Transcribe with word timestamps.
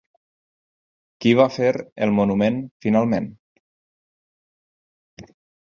Qui 1.25 1.33
va 1.41 1.45
fer 1.59 1.69
el 2.07 2.15
monument 2.21 2.59
finalment? 2.87 3.31